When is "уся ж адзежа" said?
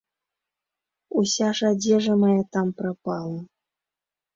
1.21-2.13